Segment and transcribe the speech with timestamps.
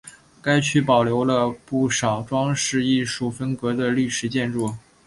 [0.41, 4.73] 该区保留了不少装饰艺术风格的历史建筑。